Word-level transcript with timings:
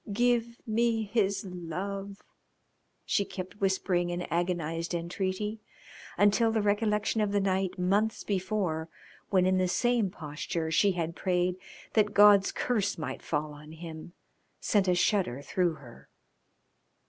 Give 0.11 0.57
me 0.65 1.03
his 1.03 1.45
love!" 1.45 2.23
she 3.05 3.23
kept 3.23 3.61
whispering 3.61 4.09
in 4.09 4.23
agonised 4.33 4.95
entreaty, 4.95 5.61
until 6.17 6.51
the 6.51 6.63
recollection 6.63 7.21
of 7.21 7.31
the 7.31 7.39
night, 7.39 7.77
months 7.77 8.23
before, 8.23 8.89
when 9.29 9.45
in 9.45 9.59
the 9.59 9.67
same 9.67 10.09
posture 10.09 10.71
she 10.71 10.93
had 10.93 11.15
prayed 11.15 11.55
that 11.93 12.15
God's 12.15 12.51
curse 12.51 12.97
might 12.97 13.21
fall 13.21 13.53
on 13.53 13.73
him, 13.73 14.13
sent 14.59 14.87
a 14.87 14.95
shudder 14.95 15.43
through 15.43 15.73
her. 15.75 16.09